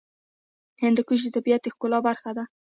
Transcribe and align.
هندوکش 0.83 1.19
د 1.23 1.27
طبیعت 1.35 1.61
د 1.63 1.67
ښکلا 1.73 1.99
برخه 2.07 2.31
ده. 2.37 2.43